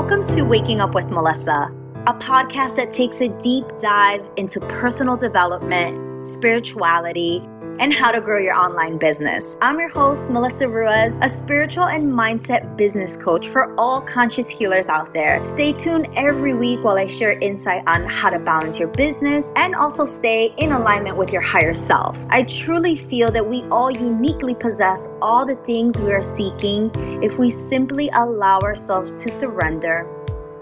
[0.00, 1.74] Welcome to Waking Up with Melissa,
[2.06, 7.42] a podcast that takes a deep dive into personal development, spirituality,
[7.78, 9.56] and how to grow your online business.
[9.62, 14.86] I'm your host, Melissa Ruiz, a spiritual and mindset business coach for all conscious healers
[14.86, 15.42] out there.
[15.44, 19.74] Stay tuned every week while I share insight on how to balance your business and
[19.74, 22.24] also stay in alignment with your higher self.
[22.30, 26.90] I truly feel that we all uniquely possess all the things we are seeking
[27.22, 30.06] if we simply allow ourselves to surrender,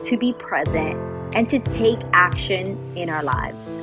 [0.04, 0.96] to be present,
[1.34, 3.80] and to take action in our lives.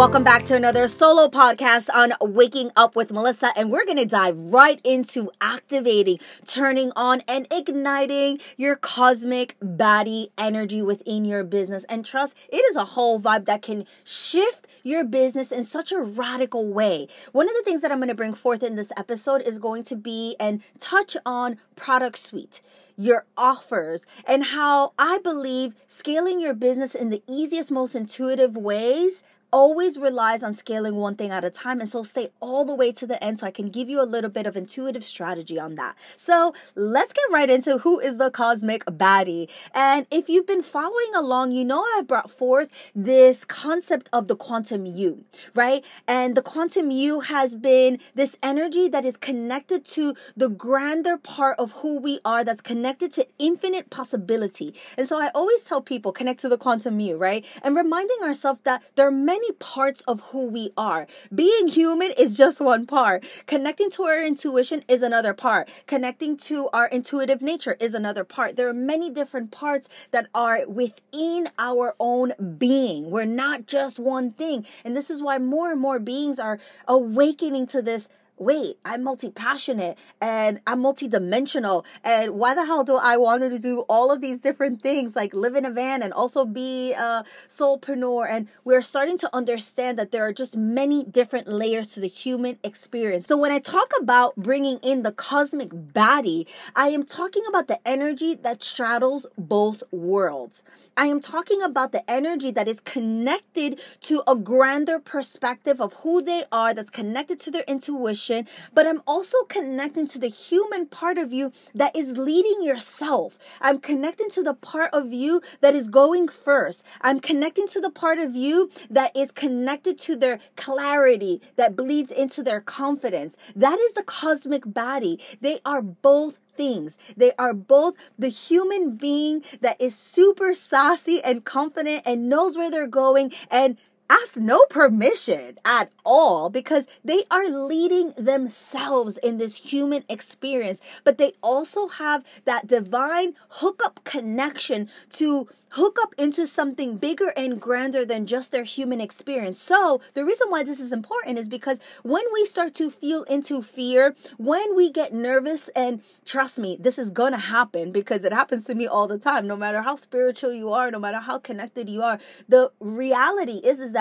[0.00, 3.52] Welcome back to another solo podcast on Waking Up with Melissa.
[3.54, 10.30] And we're going to dive right into activating, turning on, and igniting your cosmic baddie
[10.38, 11.84] energy within your business.
[11.84, 16.00] And trust, it is a whole vibe that can shift your business in such a
[16.00, 17.06] radical way.
[17.32, 19.82] One of the things that I'm going to bring forth in this episode is going
[19.82, 22.62] to be and touch on product suite,
[22.96, 29.22] your offers, and how I believe scaling your business in the easiest, most intuitive ways
[29.52, 31.80] always relies on scaling one thing at a time.
[31.80, 34.04] And so stay all the way to the end so I can give you a
[34.04, 35.96] little bit of intuitive strategy on that.
[36.16, 39.48] So let's get right into who is the cosmic baddie.
[39.74, 44.36] And if you've been following along, you know I brought forth this concept of the
[44.36, 45.84] quantum you, right?
[46.06, 51.58] And the quantum you has been this energy that is connected to the grander part
[51.58, 54.74] of who we are, that's connected to infinite possibility.
[54.96, 57.44] And so I always tell people connect to the quantum you, right?
[57.62, 61.06] And reminding ourselves that there are many many parts of who we are.
[61.34, 63.24] Being human is just one part.
[63.46, 65.72] Connecting to our intuition is another part.
[65.86, 68.56] Connecting to our intuitive nature is another part.
[68.56, 73.10] There are many different parts that are within our own being.
[73.10, 74.66] We're not just one thing.
[74.84, 78.08] And this is why more and more beings are awakening to this
[78.40, 81.84] wait, I'm multi passionate and I'm multi dimensional.
[82.02, 85.34] And why the hell do I want to do all of these different things like
[85.34, 88.26] live in a van and also be a soulpreneur?
[88.28, 92.58] And we're starting to understand that there are just many different layers to the human
[92.64, 93.26] experience.
[93.26, 97.78] So when I talk about bringing in the cosmic baddie, I am talking about the
[97.86, 100.64] energy that straddles both worlds.
[100.96, 106.22] I am talking about the energy that is connected to a grander perspective of who
[106.22, 108.29] they are, that's connected to their intuition
[108.72, 113.38] but I'm also connecting to the human part of you that is leading yourself.
[113.60, 116.84] I'm connecting to the part of you that is going first.
[117.00, 122.12] I'm connecting to the part of you that is connected to their clarity that bleeds
[122.12, 123.36] into their confidence.
[123.56, 125.20] That is the cosmic baddie.
[125.40, 126.98] They are both things.
[127.16, 132.70] They are both the human being that is super sassy and confident and knows where
[132.70, 133.76] they're going and
[134.10, 141.16] ask no permission at all because they are leading themselves in this human experience, but
[141.16, 148.04] they also have that divine hookup connection to hook up into something bigger and grander
[148.04, 149.60] than just their human experience.
[149.60, 153.62] So, the reason why this is important is because when we start to feel into
[153.62, 158.64] fear, when we get nervous, and trust me, this is gonna happen because it happens
[158.64, 161.88] to me all the time, no matter how spiritual you are, no matter how connected
[161.88, 162.18] you are,
[162.48, 163.99] the reality is, is that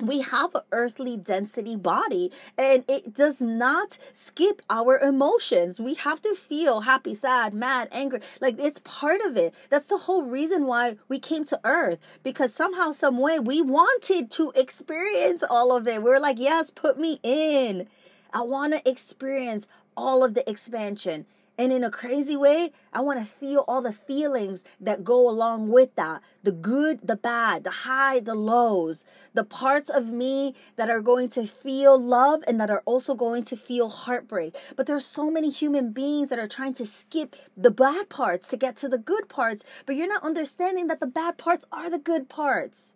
[0.00, 5.80] we have an earthly density body and it does not skip our emotions.
[5.80, 8.20] We have to feel happy, sad, mad, angry.
[8.40, 9.54] Like it's part of it.
[9.70, 14.30] That's the whole reason why we came to earth because somehow, some way we wanted
[14.32, 16.02] to experience all of it.
[16.02, 17.86] We were like, yes, put me in.
[18.32, 21.26] I want to experience all of the expansion.
[21.56, 25.68] And in a crazy way, I want to feel all the feelings that go along
[25.68, 30.90] with that the good, the bad, the high, the lows, the parts of me that
[30.90, 34.54] are going to feel love and that are also going to feel heartbreak.
[34.76, 38.48] But there are so many human beings that are trying to skip the bad parts
[38.48, 41.88] to get to the good parts, but you're not understanding that the bad parts are
[41.88, 42.94] the good parts.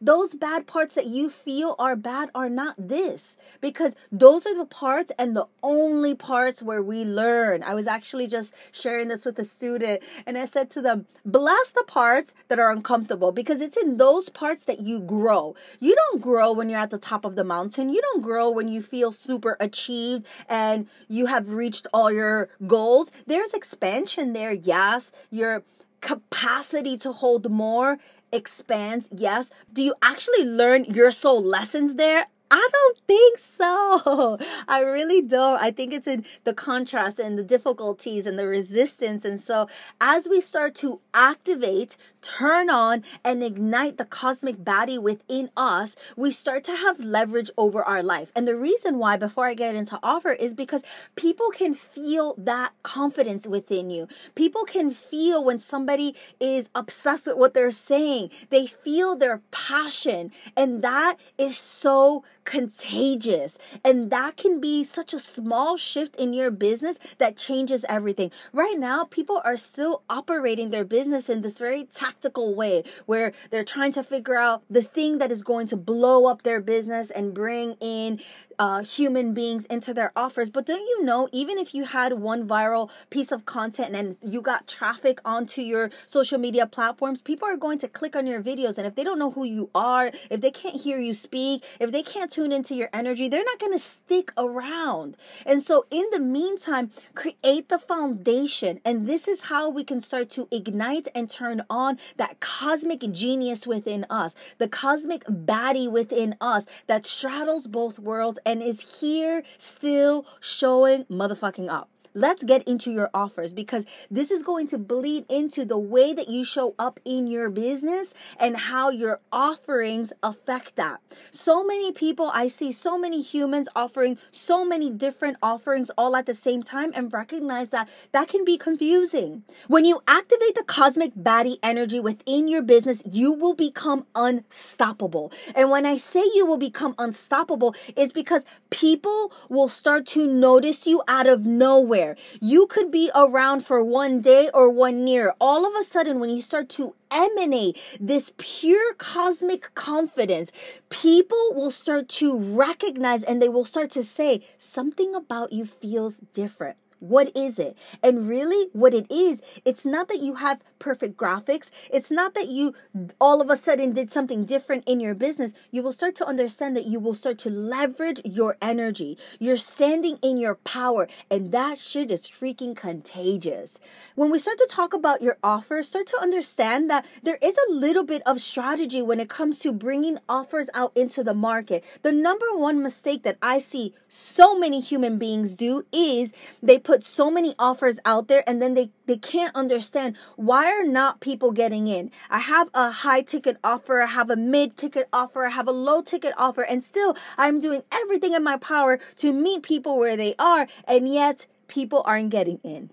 [0.00, 4.66] Those bad parts that you feel are bad are not this because those are the
[4.66, 7.62] parts and the only parts where we learn.
[7.62, 11.70] I was actually just sharing this with a student and I said to them, bless
[11.70, 15.54] the parts that are uncomfortable because it's in those parts that you grow.
[15.80, 17.88] You don't grow when you're at the top of the mountain.
[17.90, 23.10] You don't grow when you feel super achieved and you have reached all your goals.
[23.26, 25.12] There's expansion there, yes.
[25.30, 25.62] Your
[26.06, 27.98] capacity to hold more
[28.32, 29.50] expands, yes.
[29.72, 32.26] Do you actually learn your soul lessons there?
[32.50, 34.38] I don't think so.
[34.68, 35.60] I really don't.
[35.60, 39.24] I think it's in the contrast and the difficulties and the resistance.
[39.24, 39.68] And so,
[40.00, 46.30] as we start to activate, turn on, and ignite the cosmic baddie within us, we
[46.30, 48.30] start to have leverage over our life.
[48.36, 50.84] And the reason why, before I get into offer, is because
[51.16, 54.06] people can feel that confidence within you.
[54.36, 60.30] People can feel when somebody is obsessed with what they're saying, they feel their passion.
[60.56, 63.58] And that is so contagious.
[63.84, 68.30] And that can be such a small shift in your business that changes everything.
[68.52, 73.64] Right now, people are still operating their business in this very tactical way where they're
[73.64, 77.34] trying to figure out the thing that is going to blow up their business and
[77.34, 78.20] bring in
[78.58, 80.48] uh, human beings into their offers.
[80.48, 84.40] But don't you know, even if you had one viral piece of content and you
[84.40, 88.78] got traffic onto your social media platforms, people are going to click on your videos.
[88.78, 91.90] And if they don't know who you are, if they can't hear you speak, if
[91.90, 95.16] they can't tune into your energy, they're not going to stick around.
[95.46, 98.78] And so, in the meantime, create the foundation.
[98.84, 103.66] And this is how we can start to ignite and turn on that cosmic genius
[103.66, 110.26] within us, the cosmic baddie within us that straddles both worlds and is here still
[110.40, 115.64] showing motherfucking up let's get into your offers because this is going to bleed into
[115.64, 121.00] the way that you show up in your business and how your offerings affect that.
[121.30, 126.26] So many people, I see so many humans offering so many different offerings all at
[126.26, 129.44] the same time and recognize that that can be confusing.
[129.68, 135.32] When you activate the cosmic baddie energy within your business, you will become unstoppable.
[135.54, 140.86] And when I say you will become unstoppable, it's because people will start to notice
[140.86, 142.05] you out of nowhere
[142.40, 145.34] You could be around for one day or one year.
[145.40, 150.52] All of a sudden, when you start to emanate this pure cosmic confidence,
[150.90, 156.18] people will start to recognize and they will start to say, something about you feels
[156.32, 156.76] different.
[156.98, 157.76] What is it?
[158.02, 161.70] And really, what it is, it's not that you have perfect graphics.
[161.92, 162.74] It's not that you
[163.20, 165.54] all of a sudden did something different in your business.
[165.70, 169.18] You will start to understand that you will start to leverage your energy.
[169.38, 173.78] You're standing in your power, and that shit is freaking contagious.
[174.14, 177.72] When we start to talk about your offers, start to understand that there is a
[177.72, 181.84] little bit of strategy when it comes to bringing offers out into the market.
[182.02, 186.32] The number one mistake that I see so many human beings do is
[186.62, 190.84] they put so many offers out there and then they, they can't understand why are
[190.84, 192.10] not people getting in?
[192.30, 195.72] I have a high ticket offer, I have a mid ticket offer, I have a
[195.72, 200.16] low ticket offer, and still I'm doing everything in my power to meet people where
[200.16, 202.90] they are, and yet people aren't getting in.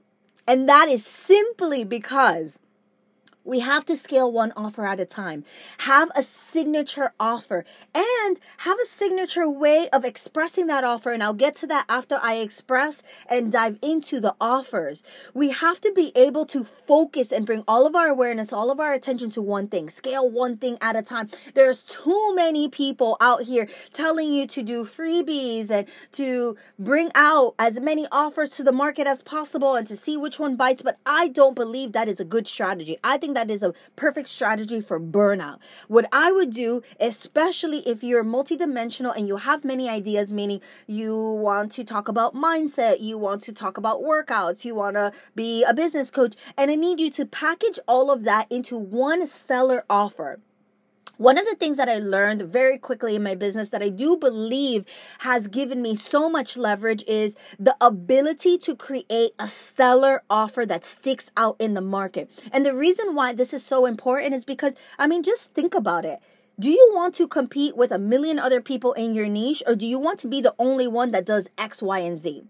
[0.47, 2.59] And that is simply because
[3.43, 5.43] we have to scale one offer at a time.
[5.79, 11.11] Have a signature offer and have a signature way of expressing that offer.
[11.11, 15.03] And I'll get to that after I express and dive into the offers.
[15.33, 18.79] We have to be able to focus and bring all of our awareness, all of
[18.79, 21.29] our attention to one thing, scale one thing at a time.
[21.53, 27.55] There's too many people out here telling you to do freebies and to bring out
[27.59, 30.81] as many offers to the market as possible and to see which one bites.
[30.81, 32.97] But I don't believe that is a good strategy.
[33.03, 35.59] I think that is a perfect strategy for burnout.
[35.87, 41.15] What I would do, especially if you're multidimensional and you have many ideas, meaning you
[41.15, 45.63] want to talk about mindset, you want to talk about workouts, you want to be
[45.63, 49.83] a business coach, and I need you to package all of that into one stellar
[49.89, 50.39] offer.
[51.23, 54.17] One of the things that I learned very quickly in my business that I do
[54.17, 54.83] believe
[55.19, 60.83] has given me so much leverage is the ability to create a stellar offer that
[60.83, 62.29] sticks out in the market.
[62.51, 66.03] And the reason why this is so important is because, I mean, just think about
[66.03, 66.19] it.
[66.59, 69.87] Do you want to compete with a million other people in your niche, or do
[69.87, 72.43] you want to be the only one that does X, Y, and Z?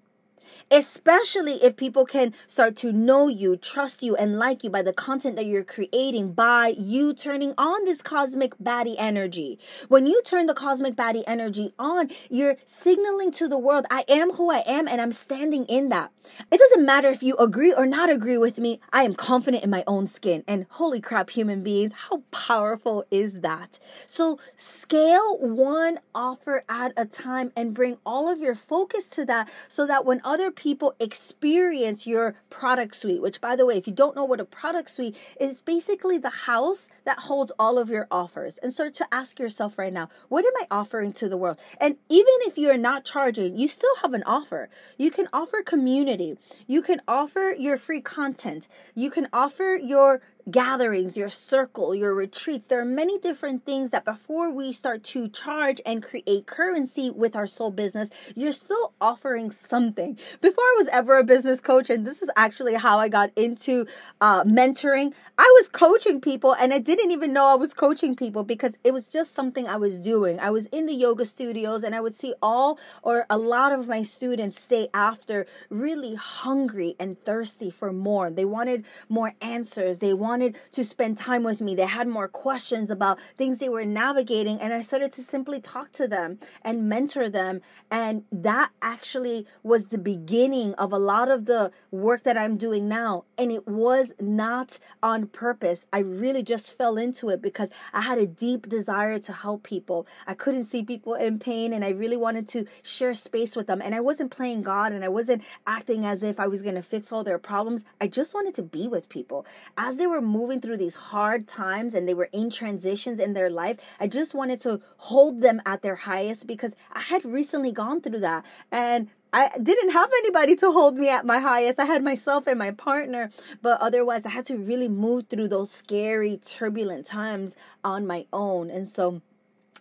[0.72, 4.94] Especially if people can start to know you, trust you, and like you by the
[4.94, 9.60] content that you're creating by you turning on this cosmic baddie energy.
[9.88, 14.32] When you turn the cosmic baddie energy on, you're signaling to the world, I am
[14.32, 16.12] who I am and I'm standing in that.
[16.52, 19.70] It doesn't matter if you agree or not agree with me, I am confident in
[19.70, 20.44] my own skin.
[20.48, 23.80] And holy crap, human beings, how powerful is that?
[24.08, 29.50] So scale one offer at a time and bring all of your focus to that
[29.68, 33.94] so that when other people experience your product suite, which, by the way, if you
[33.94, 38.08] don't know what a product suite is, basically the house that holds all of your
[38.12, 38.58] offers.
[38.60, 41.60] And start to ask yourself right now, what am I offering to the world?
[41.80, 44.70] And even if you're not charging, you still have an offer.
[44.98, 46.38] You can offer community,
[46.68, 52.66] you can offer your free content, you can offer your gatherings, your circle, your retreats.
[52.66, 57.36] There are many different things that before we start to charge and create currency with
[57.36, 60.18] our soul business, you're still offering something.
[60.42, 63.86] Before I was ever a business coach, and this is actually how I got into
[64.20, 68.44] uh, mentoring, I was coaching people and I didn't even know I was coaching people
[68.44, 70.40] because it was just something I was doing.
[70.40, 73.88] I was in the yoga studios and I would see all or a lot of
[73.88, 78.30] my students stay after really hungry and thirsty for more.
[78.30, 80.00] They wanted more answers.
[80.00, 81.76] They wanted to spend time with me.
[81.76, 84.60] They had more questions about things they were navigating.
[84.60, 87.62] And I started to simply talk to them and mentor them.
[87.92, 92.88] And that actually was the beginning of a lot of the work that I'm doing
[92.88, 93.26] now.
[93.38, 95.86] And it was not on purpose.
[95.92, 100.08] I really just fell into it because I had a deep desire to help people.
[100.28, 103.82] I couldn't see people in pain and I really wanted to share space with them.
[103.82, 106.82] And I wasn't playing God and I wasn't acting as if I was going to
[106.82, 107.84] fix all their problems.
[108.02, 109.46] I just wanted to be with people.
[109.78, 113.50] As they were moving through these hard times and they were in transitions in their
[113.50, 118.02] life, I just wanted to hold them at their highest because I had recently gone
[118.02, 118.46] through that.
[118.72, 121.80] And I didn't have anybody to hold me at my highest.
[121.80, 123.32] I had myself and my partner,
[123.64, 128.70] but otherwise, I had to really move through those scary, turbulent times on my own.
[128.70, 129.24] And so,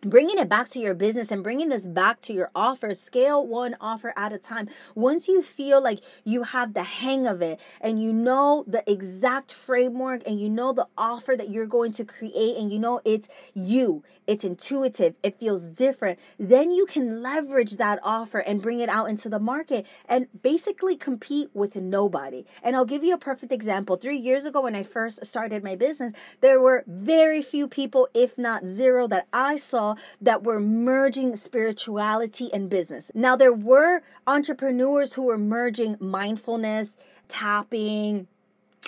[0.05, 3.77] bringing it back to your business and bringing this back to your offer scale one
[3.81, 4.69] offer at a time.
[4.97, 9.55] Once you feel like you have the hang of it and you know the exact
[9.55, 13.29] framework and you know the offer that you're going to create and you know it's
[13.55, 18.89] you it's intuitive it feels different then you can leverage that offer and bring it
[18.89, 22.45] out into the market and basically compete with nobody.
[22.63, 23.97] And i'll give you a perfect example.
[23.97, 28.37] 3 years ago when i first started my business there were very few people if
[28.37, 33.11] not zero that i saw that were merging spirituality and business.
[33.15, 36.97] Now, there were entrepreneurs who were merging mindfulness,
[37.29, 38.27] tapping,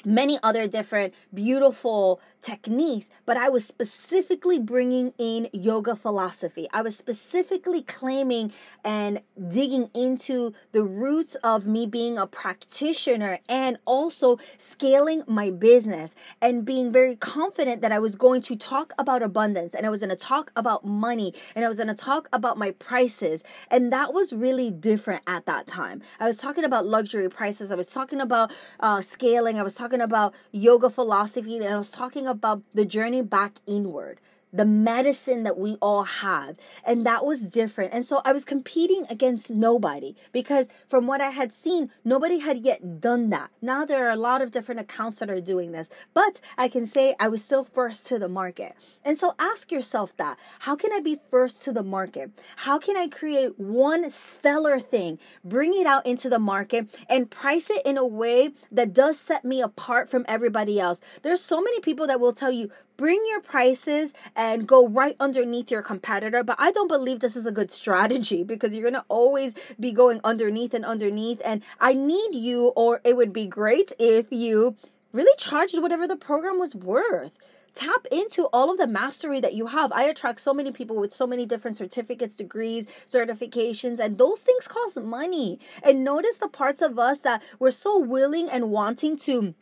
[0.05, 6.67] many other different beautiful techniques, but I was specifically bringing in yoga philosophy.
[6.73, 8.53] I was specifically claiming
[8.85, 16.15] and digging into the roots of me being a practitioner and also scaling my business
[16.43, 20.01] and being very confident that I was going to talk about abundance and I was
[20.01, 23.43] going to talk about money and I was going to talk about my prices.
[23.71, 26.03] And that was really different at that time.
[26.21, 30.03] I was talking about luxury prices, I was talking about uh, scaling, I was talking
[30.03, 34.19] about yoga philosophy, and I was talking about the journey back inward
[34.55, 36.57] the medicine that we all have.
[36.87, 37.93] And that was different.
[37.93, 42.59] And so I was competing against nobody because from what I had seen, nobody had
[42.59, 43.51] yet done that.
[43.61, 46.87] Now there are a lot of different accounts that are doing this, but I can
[46.87, 48.75] say I was still first to the market.
[49.05, 52.31] And so ask yourself that how can I be first to the market?
[52.57, 57.71] How can I create one stellar thing, bring it out into the market, and price
[57.71, 61.01] it in a way that does set me apart from everybody else?
[61.23, 65.71] There's so many people that will tell you, bring your prices and go right underneath
[65.71, 66.43] your competitor.
[66.43, 69.93] But I don't believe this is a good strategy because you're going to always be
[69.93, 71.41] going underneath and underneath.
[71.45, 74.77] And I need you, or it would be great if you
[75.13, 77.33] really charged whatever the program was worth.
[77.73, 79.91] Tap into all of the mastery that you have.
[79.91, 84.69] I attract so many people with so many different certificates, degrees, certifications, and those things
[84.69, 85.59] cost money.
[85.83, 89.57] And notice the parts of us that we're so willing and wanting to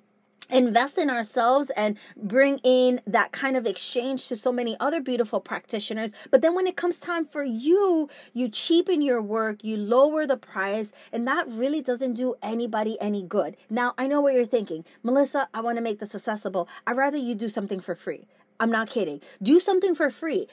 [0.51, 5.41] invest in ourselves and bring in that kind of exchange to so many other beautiful
[5.41, 6.13] practitioners.
[6.31, 10.37] But then when it comes time for you, you cheapen your work, you lower the
[10.37, 13.57] price, and that really doesn't do anybody any good.
[13.71, 14.85] Now, I know what you're thinking.
[15.03, 16.69] Melissa, I want to make this accessible.
[16.87, 18.27] I'd rather you do something for free.
[18.61, 19.21] I'm not kidding.
[19.43, 20.47] Do something for free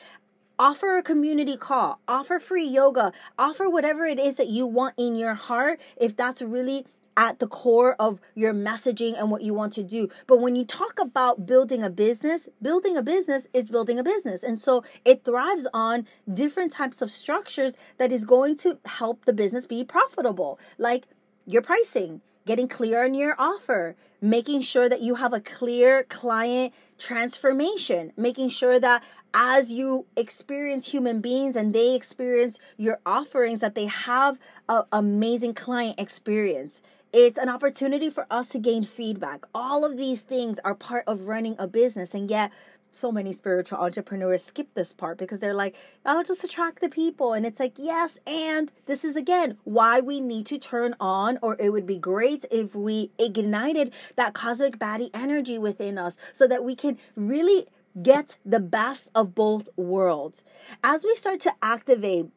[0.60, 5.16] offer a community call, offer free yoga, offer whatever it is that you want in
[5.16, 6.86] your heart if that's really
[7.18, 10.10] at the core of your messaging and what you want to do.
[10.28, 14.44] But when you talk about building a business, building a business is building a business.
[14.44, 19.34] And so it thrives on different types of structures that is going to help the
[19.34, 21.08] business be profitable, like
[21.46, 26.74] your pricing, getting clear on your offer, making sure that you have a clear client
[26.98, 33.76] transformation, making sure that as you experience human beings and they experience your offerings that
[33.76, 39.46] they have an amazing client experience it's an opportunity for us to gain feedback.
[39.54, 42.14] All of these things are part of running a business.
[42.14, 42.52] And yet,
[42.92, 45.76] so many spiritual entrepreneurs skip this part because they're like,
[46.06, 47.34] I'll just attract the people.
[47.34, 51.56] And it's like, yes, and this is again why we need to turn on, or
[51.60, 56.64] it would be great if we ignited that cosmic baddie energy within us so that
[56.64, 57.68] we can really
[58.02, 60.44] get the best of both worlds.
[60.84, 62.28] As we start to activate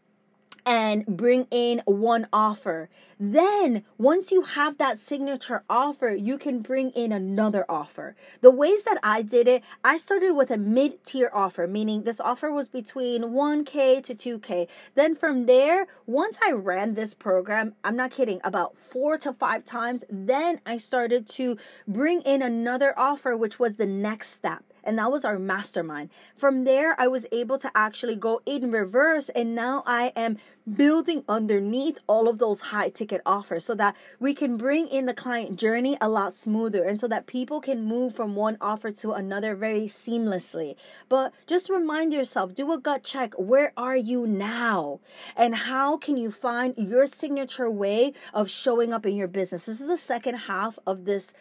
[0.64, 2.88] and bring in one offer.
[3.18, 8.14] Then, once you have that signature offer, you can bring in another offer.
[8.40, 12.20] The ways that I did it, I started with a mid tier offer, meaning this
[12.20, 14.68] offer was between 1K to 2K.
[14.94, 19.64] Then, from there, once I ran this program, I'm not kidding, about four to five
[19.64, 24.98] times, then I started to bring in another offer, which was the next step and
[24.98, 26.10] that was our mastermind.
[26.36, 30.38] From there, I was able to actually go in reverse, and now I am
[30.70, 35.14] building underneath all of those high ticket offers so that we can bring in the
[35.14, 39.12] client journey a lot smoother and so that people can move from one offer to
[39.12, 40.76] another very seamlessly.
[41.08, 45.00] But just remind yourself do a gut check where are you now?
[45.36, 49.66] And how can you find your signature way of showing up in your business?
[49.66, 51.34] This is the second half of this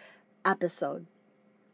[0.45, 1.05] episode.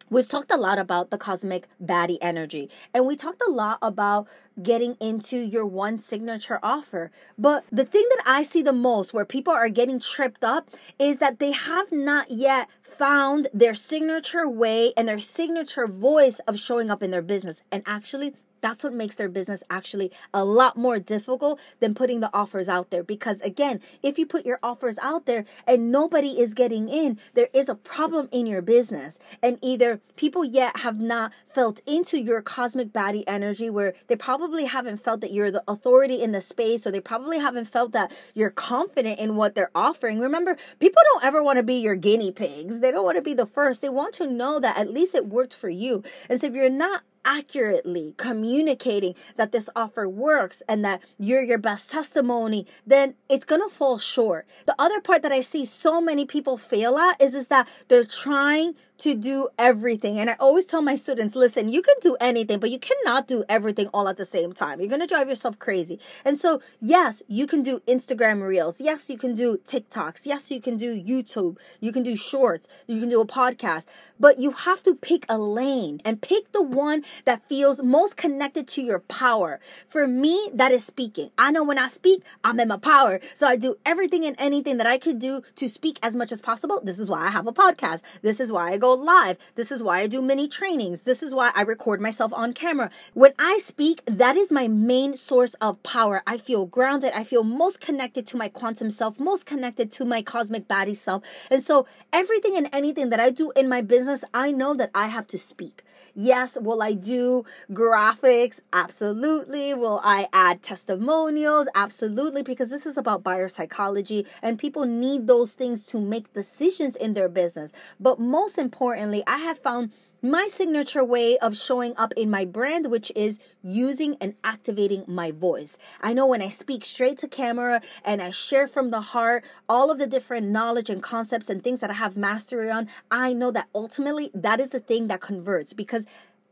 [0.09, 4.27] We've talked a lot about the cosmic baddie energy, and we talked a lot about
[4.61, 7.11] getting into your one signature offer.
[7.37, 11.19] But the thing that I see the most where people are getting tripped up is
[11.19, 16.89] that they have not yet found their signature way and their signature voice of showing
[16.89, 17.59] up in their business.
[17.69, 18.33] And actually,
[18.67, 22.89] that's what makes their business actually a lot more difficult than putting the offers out
[22.89, 23.01] there.
[23.01, 27.47] Because again, if you put your offers out there and nobody is getting in, there
[27.53, 29.19] is a problem in your business.
[29.41, 34.65] And either people yet have not felt into your cosmic baddie energy where they probably
[34.65, 38.11] haven't felt that you're the authority in the space or they probably haven't felt that
[38.33, 40.19] you're confident in what they're offering.
[40.19, 42.81] Remember, people don't ever want to be your guinea pigs.
[42.81, 43.81] They don't want to be the first.
[43.81, 46.03] They want to know that at least it worked for you.
[46.29, 51.57] And so if you're not accurately communicating that this offer works and that you're your
[51.57, 54.47] best testimony, then it's to fall short.
[54.65, 58.05] The other part that I see so many people fail at is, is that they're
[58.05, 60.19] trying to do everything.
[60.19, 63.43] And I always tell my students listen, you can do anything, but you cannot do
[63.47, 64.79] everything all at the same time.
[64.79, 65.99] You're going to drive yourself crazy.
[66.25, 68.81] And so, yes, you can do Instagram reels.
[68.81, 70.25] Yes, you can do TikToks.
[70.25, 71.57] Yes, you can do YouTube.
[71.79, 72.67] You can do shorts.
[72.87, 73.85] You can do a podcast.
[74.19, 78.67] But you have to pick a lane and pick the one that feels most connected
[78.69, 79.59] to your power.
[79.87, 81.29] For me, that is speaking.
[81.37, 83.19] I know when I speak, I'm in my power.
[83.35, 86.41] So I do everything and anything that I could do to speak as much as
[86.41, 86.81] possible.
[86.83, 88.01] This is why I have a podcast.
[88.21, 89.37] This is why I go go live.
[89.55, 91.03] This is why I do mini trainings.
[91.03, 92.89] This is why I record myself on camera.
[93.13, 96.23] When I speak, that is my main source of power.
[96.25, 97.11] I feel grounded.
[97.13, 101.23] I feel most connected to my quantum self, most connected to my cosmic baddie self.
[101.51, 105.07] And so everything and anything that I do in my business, I know that I
[105.07, 105.83] have to speak.
[106.19, 108.59] Yes, will I do graphics?
[108.73, 109.73] Absolutely.
[109.73, 111.67] Will I add testimonials?
[111.75, 116.95] Absolutely, because this is about buyer psychology and people need those things to make decisions
[116.95, 117.71] in their business.
[117.99, 122.91] But most importantly, I have found my signature way of showing up in my brand,
[122.91, 125.77] which is using and activating my voice.
[126.01, 129.89] I know when I speak straight to camera and I share from the heart all
[129.89, 133.51] of the different knowledge and concepts and things that I have mastery on, I know
[133.51, 136.05] that ultimately that is the thing that converts because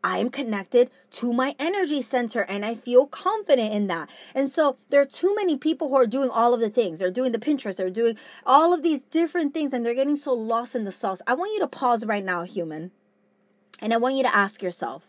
[0.06, 4.08] I am connected to my energy center and I feel confident in that.
[4.36, 7.00] And so there are too many people who are doing all of the things.
[7.00, 8.16] They're doing the Pinterest, they're doing
[8.46, 11.24] all of these different things and they're getting so lost in the sauce.
[11.26, 12.92] I want you to pause right now, human.
[13.80, 15.08] And I want you to ask yourself,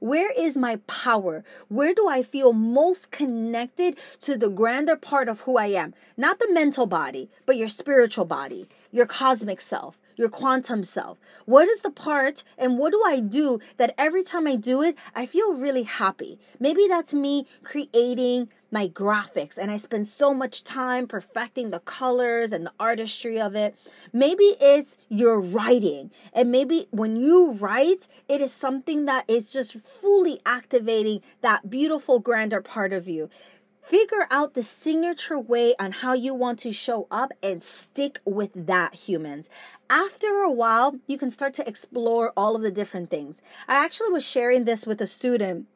[0.00, 1.44] where is my power?
[1.68, 5.94] Where do I feel most connected to the grander part of who I am?
[6.16, 11.18] Not the mental body, but your spiritual body, your cosmic self, your quantum self.
[11.46, 14.96] What is the part and what do I do that every time I do it,
[15.14, 16.38] I feel really happy?
[16.60, 22.52] Maybe that's me creating my graphics and I spend so much time perfecting the colors
[22.52, 23.76] and the artistry of it.
[24.12, 26.10] Maybe it's your writing.
[26.32, 32.18] And maybe when you write, it is something that is just fully activating that beautiful,
[32.18, 33.28] grander part of you.
[33.82, 38.66] Figure out the signature way on how you want to show up and stick with
[38.66, 39.50] that, humans.
[39.90, 43.42] After a while, you can start to explore all of the different things.
[43.66, 45.66] I actually was sharing this with a student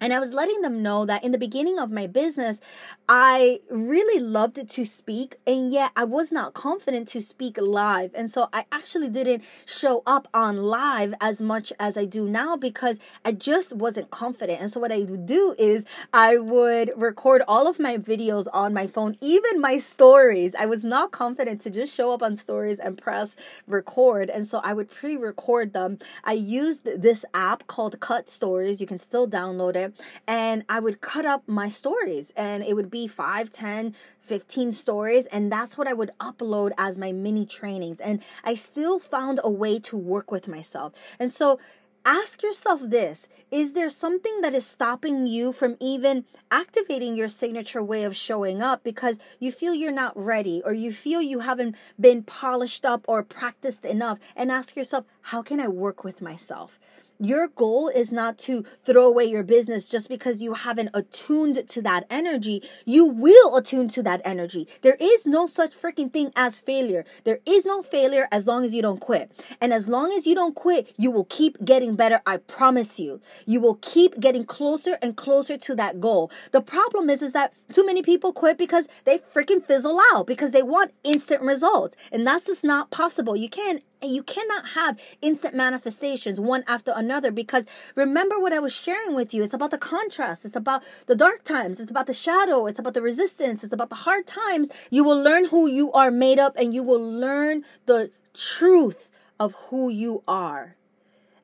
[0.00, 2.60] and I was letting them know that in the beginning of my business,
[3.08, 8.10] I really loved to speak, and yet I was not confident to speak live.
[8.14, 12.56] And so I actually didn't show up on live as much as I do now
[12.56, 14.60] because I just wasn't confident.
[14.60, 18.74] And so what I would do is I would record all of my videos on
[18.74, 20.56] my phone, even my stories.
[20.56, 23.36] I was not confident to just show up on stories and press
[23.68, 24.28] record.
[24.28, 25.98] And so I would pre record them.
[26.24, 28.80] I used this app called Cut Stories.
[28.80, 32.74] You can still download it it and I would cut up my stories and it
[32.74, 37.46] would be 5, 10, 15 stories and that's what I would upload as my mini
[37.46, 40.92] trainings and I still found a way to work with myself.
[41.18, 41.58] And so
[42.04, 47.82] ask yourself this Is there something that is stopping you from even activating your signature
[47.82, 51.76] way of showing up because you feel you're not ready or you feel you haven't
[51.98, 54.18] been polished up or practiced enough?
[54.36, 56.78] And ask yourself, How can I work with myself?
[57.18, 61.82] Your goal is not to throw away your business just because you haven't attuned to
[61.82, 62.62] that energy.
[62.84, 64.66] You will attune to that energy.
[64.82, 67.04] There is no such freaking thing as failure.
[67.24, 69.30] There is no failure as long as you don't quit.
[69.60, 72.20] And as long as you don't quit, you will keep getting better.
[72.26, 73.20] I promise you.
[73.46, 76.30] You will keep getting closer and closer to that goal.
[76.50, 80.50] The problem is, is that too many people quit because they freaking fizzle out because
[80.50, 81.96] they want instant results.
[82.10, 83.36] And that's just not possible.
[83.36, 88.74] You can't you cannot have instant manifestations one after another because remember what I was
[88.74, 89.42] sharing with you.
[89.42, 92.94] It's about the contrast, it's about the dark times, it's about the shadow, it's about
[92.94, 94.70] the resistance, it's about the hard times.
[94.90, 99.54] You will learn who you are made up and you will learn the truth of
[99.68, 100.76] who you are.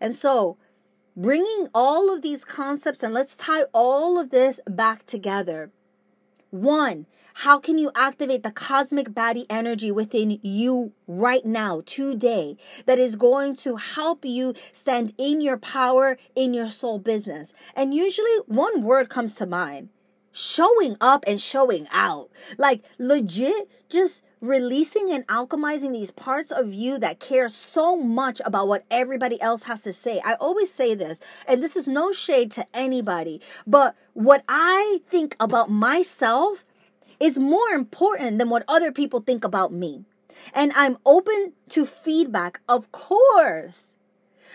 [0.01, 0.57] And so,
[1.17, 5.71] bringing all of these concepts and let's tie all of this back together.
[6.51, 7.07] One,
[7.41, 13.17] how can you activate the cosmic baddie energy within you right now, today, that is
[13.17, 17.55] going to help you stand in your power in your soul business?
[17.75, 19.89] And usually one word comes to mind
[20.33, 22.29] showing up and showing out.
[22.59, 28.69] Like legit, just releasing and alchemizing these parts of you that care so much about
[28.69, 30.21] what everybody else has to say.
[30.25, 35.37] I always say this, and this is no shade to anybody, but what I think
[35.41, 36.65] about myself
[37.21, 40.05] is more important than what other people think about me.
[40.55, 43.97] And I'm open to feedback, of course.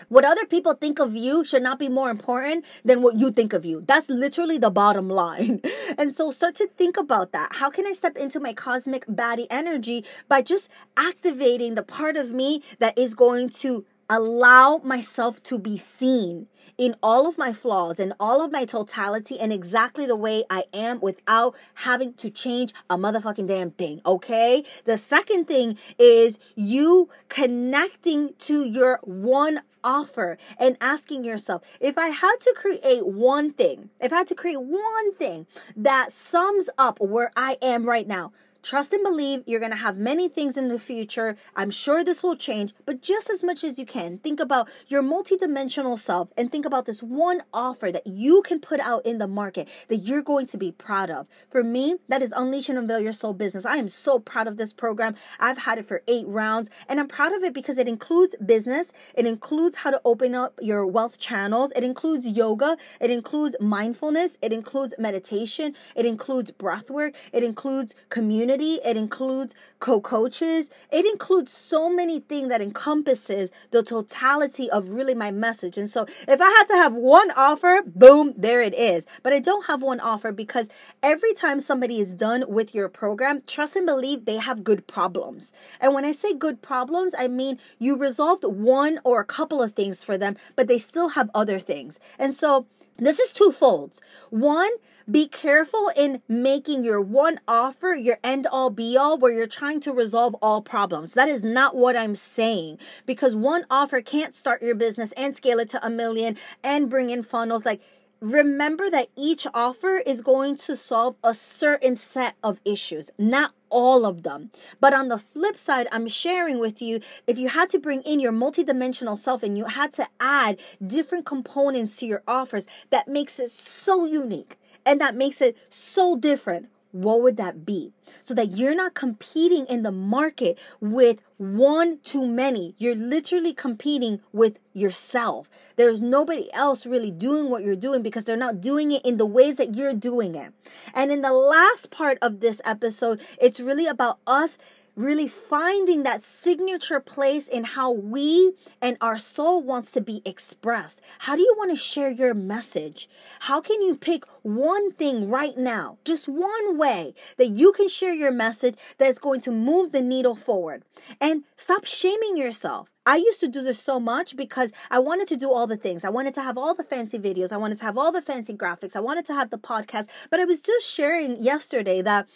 [0.08, 3.52] What other people think of you should not be more important than what you think
[3.52, 3.82] of you.
[3.86, 5.62] That's literally the bottom line.
[5.98, 7.54] And so start to think about that.
[7.54, 12.32] How can I step into my cosmic baddie energy by just activating the part of
[12.32, 16.46] me that is going to allow myself to be seen
[16.78, 20.64] in all of my flaws and all of my totality and exactly the way I
[20.72, 24.00] am without having to change a motherfucking damn thing.
[24.04, 24.64] Okay.
[24.84, 32.08] The second thing is you connecting to your one offer and asking yourself if I
[32.08, 37.00] had to create one thing, if I had to create one thing that sums up
[37.00, 38.32] where I am right now,
[38.66, 41.36] Trust and believe you're going to have many things in the future.
[41.54, 45.04] I'm sure this will change, but just as much as you can, think about your
[45.04, 49.28] multidimensional self and think about this one offer that you can put out in the
[49.28, 51.28] market that you're going to be proud of.
[51.48, 53.64] For me, that is Unleash and Unveil Your Soul Business.
[53.64, 55.14] I am so proud of this program.
[55.38, 58.92] I've had it for eight rounds, and I'm proud of it because it includes business,
[59.14, 64.38] it includes how to open up your wealth channels, it includes yoga, it includes mindfulness,
[64.42, 70.70] it includes meditation, it includes breath work, it includes community community, it includes co coaches,
[70.90, 75.76] it includes so many things that encompasses the totality of really my message.
[75.78, 79.06] And so if I had to have one offer, boom, there it is.
[79.22, 80.68] But I don't have one offer because
[81.02, 85.52] every time somebody is done with your program, trust and believe they have good problems.
[85.80, 89.72] And when I say good problems, I mean you resolved one or a couple of
[89.72, 92.00] things for them, but they still have other things.
[92.18, 92.66] And so
[92.98, 94.00] this is twofold.
[94.30, 94.70] One,
[95.08, 99.80] be careful in making your one offer your end all be all where you're trying
[99.80, 101.14] to resolve all problems.
[101.14, 105.58] That is not what I'm saying because one offer can't start your business and scale
[105.60, 107.64] it to a million and bring in funnels.
[107.64, 107.82] Like,
[108.20, 114.06] remember that each offer is going to solve a certain set of issues, not all
[114.06, 114.50] of them.
[114.80, 118.20] But on the flip side, I'm sharing with you if you had to bring in
[118.20, 123.38] your multidimensional self and you had to add different components to your offers, that makes
[123.38, 126.68] it so unique and that makes it so different
[127.02, 127.92] what would that be?
[128.20, 132.74] So that you're not competing in the market with one too many.
[132.78, 135.50] You're literally competing with yourself.
[135.76, 139.26] There's nobody else really doing what you're doing because they're not doing it in the
[139.26, 140.52] ways that you're doing it.
[140.94, 144.58] And in the last part of this episode, it's really about us
[144.96, 151.00] really finding that signature place in how we and our soul wants to be expressed.
[151.20, 153.08] How do you want to share your message?
[153.40, 158.14] How can you pick one thing right now, just one way that you can share
[158.14, 160.82] your message that's going to move the needle forward?
[161.20, 162.88] And stop shaming yourself.
[163.04, 166.04] I used to do this so much because I wanted to do all the things.
[166.04, 167.52] I wanted to have all the fancy videos.
[167.52, 168.96] I wanted to have all the fancy graphics.
[168.96, 170.08] I wanted to have the podcast.
[170.28, 172.26] But I was just sharing yesterday that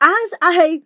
[0.00, 0.82] as I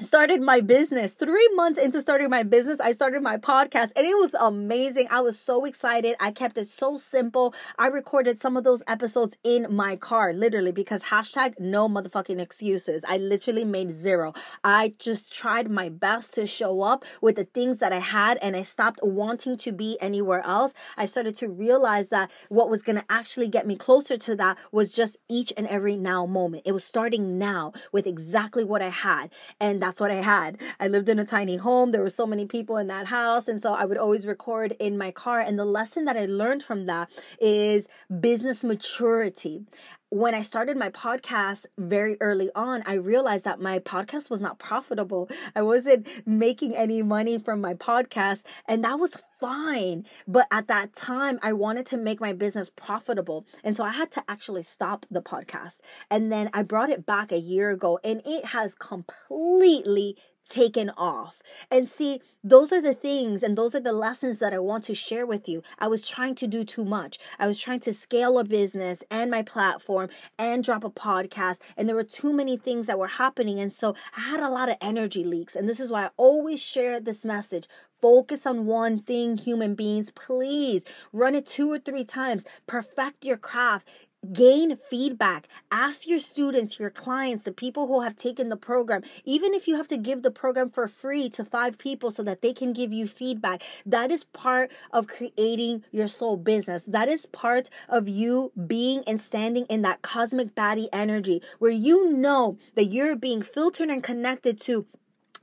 [0.00, 1.12] started my business.
[1.12, 5.06] Three months into starting my business, I started my podcast and it was amazing.
[5.08, 6.16] I was so excited.
[6.18, 7.54] I kept it so simple.
[7.78, 13.04] I recorded some of those episodes in my car, literally, because hashtag no motherfucking excuses.
[13.06, 14.32] I literally made zero.
[14.64, 18.56] I just tried my best to show up with the things that I had and
[18.56, 20.74] I stopped wanting to be anywhere else.
[20.96, 24.58] I started to realize that what was going to actually get me closer to that
[24.72, 26.64] was just each and every now moment.
[26.66, 29.30] It was starting now with exactly what I had.
[29.60, 30.58] And that's what I had.
[30.80, 31.92] I lived in a tiny home.
[31.92, 33.48] There were so many people in that house.
[33.48, 35.40] And so I would always record in my car.
[35.40, 37.86] And the lesson that I learned from that is
[38.20, 39.66] business maturity
[40.14, 44.60] when I started my podcast very early on, I realized that my podcast was not
[44.60, 45.28] profitable.
[45.56, 50.06] I wasn't making any money from my podcast, and that was fine.
[50.28, 53.44] But at that time, I wanted to make my business profitable.
[53.64, 55.80] And so I had to actually stop the podcast.
[56.12, 61.42] And then I brought it back a year ago, and it has completely taken off.
[61.70, 64.94] And see, those are the things and those are the lessons that I want to
[64.94, 65.62] share with you.
[65.78, 67.18] I was trying to do too much.
[67.38, 71.88] I was trying to scale a business and my platform and drop a podcast, and
[71.88, 73.60] there were too many things that were happening.
[73.60, 75.56] And so I had a lot of energy leaks.
[75.56, 77.66] And this is why I always share this message
[78.02, 80.10] focus on one thing, human beings.
[80.10, 82.44] Please run it two or three times.
[82.66, 83.88] Perfect your craft
[84.32, 85.48] gain feedback.
[85.70, 89.02] Ask your students your clients the people who have taken the program.
[89.24, 92.42] Even if you have to give the program for free to five people so that
[92.42, 96.84] they can give you feedback that is part of creating your soul business.
[96.84, 102.12] That is part of you being and standing in that cosmic baddie energy where you
[102.12, 104.86] know that you're being filtered and connected to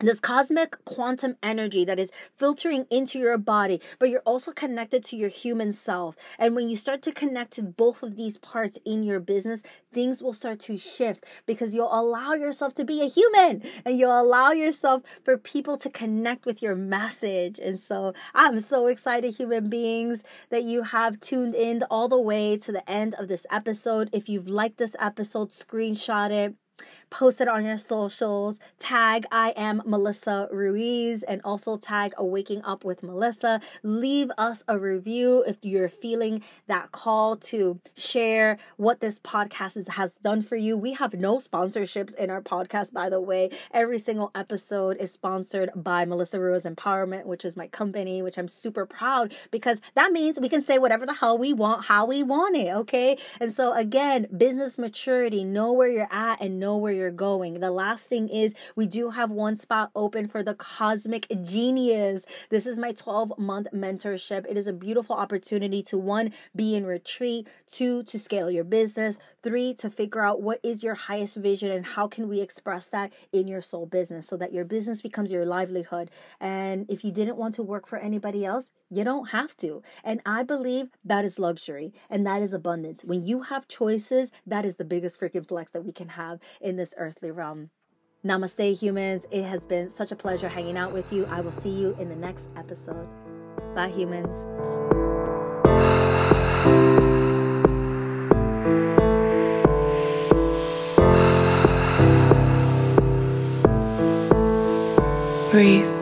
[0.01, 5.15] this cosmic quantum energy that is filtering into your body, but you're also connected to
[5.15, 6.15] your human self.
[6.39, 10.21] And when you start to connect to both of these parts in your business, things
[10.21, 14.51] will start to shift because you'll allow yourself to be a human and you'll allow
[14.51, 17.59] yourself for people to connect with your message.
[17.59, 22.57] And so I'm so excited, human beings, that you have tuned in all the way
[22.57, 24.09] to the end of this episode.
[24.13, 26.55] If you've liked this episode, screenshot it
[27.11, 32.83] post it on your socials, tag I am Melissa Ruiz, and also tag Waking Up
[32.83, 33.59] with Melissa.
[33.83, 39.87] Leave us a review if you're feeling that call to share what this podcast is,
[39.89, 40.77] has done for you.
[40.77, 43.51] We have no sponsorships in our podcast, by the way.
[43.71, 48.47] Every single episode is sponsored by Melissa Ruiz Empowerment, which is my company, which I'm
[48.47, 52.23] super proud because that means we can say whatever the hell we want, how we
[52.23, 53.17] want it, okay?
[53.41, 57.59] And so, again, business maturity, know where you're at and know where you're you're going.
[57.59, 62.25] The last thing is we do have one spot open for the Cosmic Genius.
[62.49, 64.45] This is my 12 month mentorship.
[64.47, 69.17] It is a beautiful opportunity to one, be in retreat, two, to scale your business,
[69.43, 73.11] three, to figure out what is your highest vision and how can we express that
[73.31, 76.09] in your soul business so that your business becomes your livelihood.
[76.39, 79.81] And if you didn't want to work for anybody else, you don't have to.
[80.03, 83.03] And I believe that is luxury and that is abundance.
[83.03, 86.75] When you have choices, that is the biggest freaking flex that we can have in
[86.75, 87.69] this earthly realm.
[88.23, 89.25] Namaste, humans.
[89.31, 91.25] It has been such a pleasure hanging out with you.
[91.25, 93.07] I will see you in the next episode.
[93.73, 94.45] Bye, humans.
[105.61, 106.00] Breathe.